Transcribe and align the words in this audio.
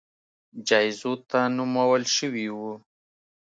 جایزو 0.67 1.11
ته 1.29 1.39
نومول 1.57 2.03
شوي 2.15 2.45
وو 2.57 2.73